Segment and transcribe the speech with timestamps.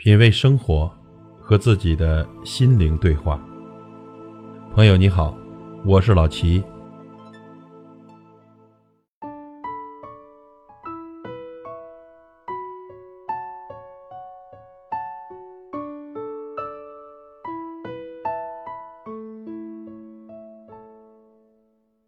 [0.00, 0.88] 品味生活，
[1.40, 3.36] 和自己的心灵对话。
[4.72, 5.36] 朋友你好，
[5.84, 6.62] 我是老齐。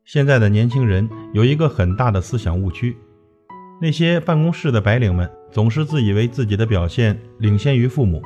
[0.04, 2.96] 现在的年轻人有一个很大的思想误区，
[3.82, 8.20] 那些办公室的白领们总是自以为自己的表现领先于父母，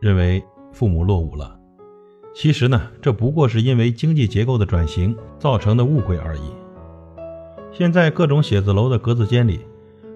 [0.00, 0.42] 认为
[0.72, 1.56] 父母落伍了。
[2.34, 6.40] 其实呢，这不过是因为经济结构的转型造成的误会而已。
[7.70, 9.60] 现在各种写字楼的格子间里，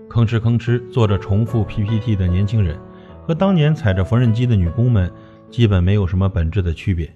[0.08, 2.76] 吭哧吭哧做着重复 PPT 的年轻人，
[3.24, 5.08] 和当年踩着缝纫机的女工们
[5.48, 7.08] 基本没有什么本质的区别。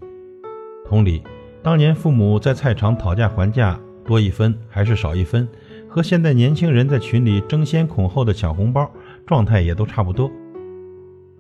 [0.89, 1.21] 同理，
[1.65, 3.77] 当年父母在菜场讨价还价。
[4.07, 5.49] 多一分还是少一分，
[5.97, 8.87] 和现在年轻人在群里争先恐后的抢红包，
[9.25, 10.31] 状态也都差不多。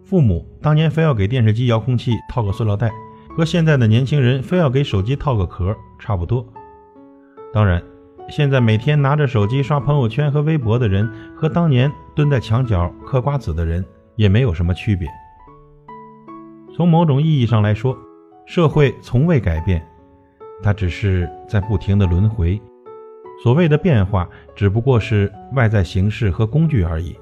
[0.02, 2.90] 父母当年非要给电视机遥控器套个塑料袋，
[3.36, 6.42] 和现在的年轻人非要给手机套个壳差不多。
[7.52, 7.82] 当然，
[8.30, 15.06] 现在每天拿着手机刷朋友圈和微博的人，和当年蹲在墙角嗑瓜子的人也没有什么区别。
[16.74, 17.94] 从某种意义上来说，
[18.46, 19.86] 社会从未改变。
[20.62, 22.58] 它只是在不停的轮回，
[23.42, 27.16] 所谓的变化只不过是外在形式和工具而已。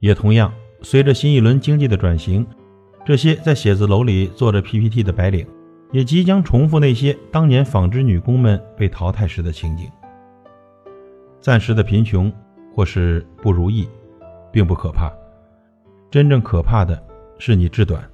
[0.00, 2.46] 也同样，随着新一轮经济的转型，
[3.04, 5.46] 这些在写字楼里做着 PPT 的白领，
[5.90, 9.90] 也即将重复那些当年纺织女工们被淘汰时的情景。
[11.40, 12.32] 暂时的贫穷
[12.72, 13.88] 或是不如意，
[14.52, 15.12] 并不可怕，
[16.10, 17.02] 真正可怕的
[17.38, 18.08] 是你志短。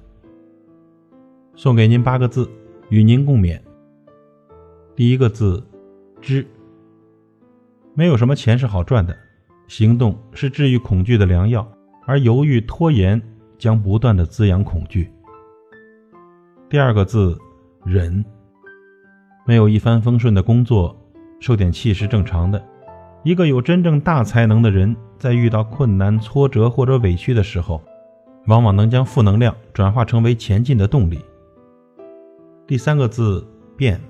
[1.55, 2.49] 送给您八个字，
[2.89, 3.59] 与您共勉。
[4.95, 5.63] 第一个字，
[6.19, 6.45] 知。
[7.97, 9.15] 没有什么钱是好赚的，
[9.69, 11.65] 行动是治愈恐惧的良药，
[12.05, 13.21] 而犹豫拖延
[13.57, 15.09] 将不断的滋养恐惧。
[16.69, 17.37] 第二个字，
[17.85, 18.23] 忍。
[19.47, 20.93] 没有一帆风顺的工作，
[21.39, 22.61] 受点气是正常的。
[23.23, 27.81] 一个有真正大才能的人，在遇到困难、挫折或者委屈的时候，
[28.47, 31.21] 往往能将负能量转化成为前进的动力。
[32.67, 34.01] 第三个字，变。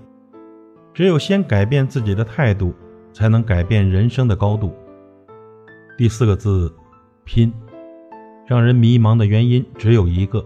[0.91, 2.73] 只有先改变自己的态度，
[3.15, 4.75] 才能改变人生的高度。
[5.97, 6.69] 第四个字，
[7.23, 7.49] 拼，
[8.45, 10.45] 让人迷茫的原因只有一个：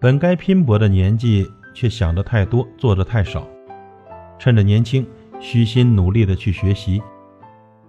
[0.00, 3.46] 本该拼搏的年纪，却想的太多，做的太少。
[4.36, 5.06] 趁着年轻，
[5.38, 7.00] 虚心努力的去学习，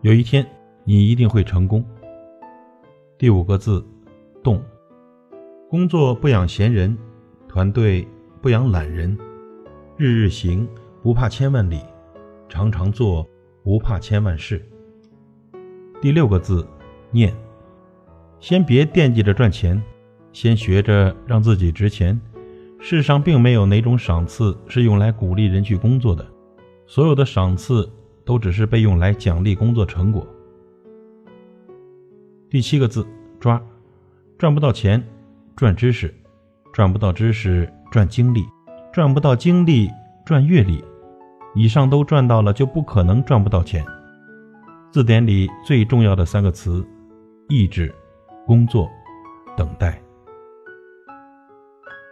[0.02, 0.46] 有一天
[0.84, 1.84] 你一定会成功。
[3.18, 3.84] 第五个字，
[4.44, 4.64] 动，
[5.72, 6.96] 工作不养闲人，
[7.48, 8.08] 团队
[8.44, 9.18] 不养懒人，
[9.98, 10.70] 日日行，
[11.02, 11.82] 不怕千万里。
[12.48, 13.28] 常常做，
[13.70, 14.60] 不怕千万事。
[16.02, 16.68] 第六个字，
[17.12, 17.32] 念。
[18.40, 19.80] 先别惦记着赚钱，
[20.34, 22.20] 先学着让自己值钱。
[22.80, 26.26] 世上并没有哪种赏赐是用来鼓励人去工作的，
[26.88, 27.88] 所有的赏赐
[28.26, 30.26] 都只是被用来奖励工作成果。
[32.50, 33.06] 第七个字，
[33.40, 33.62] 抓。
[34.40, 35.08] 赚不到钱，
[35.56, 36.10] 赚知识；
[36.74, 38.42] 赚不到知识，赚精力；
[38.92, 39.92] 赚不到精力，
[40.26, 40.84] 赚阅历。
[41.56, 43.86] 以上都赚到了，就不可能赚不到钱。
[44.92, 46.86] 字典里最重要的三个词：
[47.48, 47.94] 意志、
[48.46, 48.90] 工作、
[49.56, 50.02] 等待。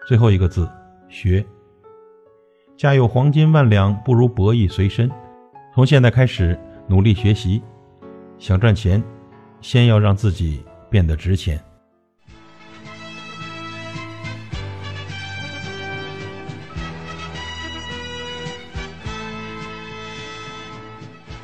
[0.08, 0.70] 最后一个字，
[1.08, 1.46] 学。
[2.76, 5.10] 家有黄金万两，不如博弈随身。
[5.74, 7.62] 从现在开始努力学习，
[8.38, 9.04] 想赚钱，
[9.62, 11.60] 先要让自己变得值钱。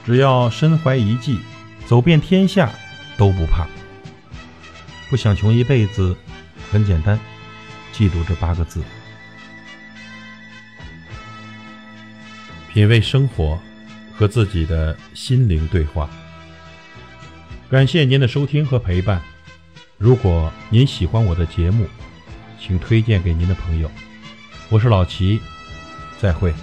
[0.05, 1.39] 只要身怀一技，
[1.85, 2.71] 走遍天下
[3.17, 3.67] 都不怕。
[5.09, 6.15] 不想穷一辈子，
[6.71, 7.19] 很简单，
[7.91, 8.81] 记住这八个字。
[12.71, 13.59] 品味生活，
[14.15, 16.09] 和自己的心灵对话。
[17.69, 19.21] 感谢您的收听和陪伴。
[19.97, 21.87] 如果您喜欢我的节目，
[22.59, 23.89] 请推荐给您的朋友。
[24.69, 25.39] 我是老齐，
[26.19, 26.53] 再会。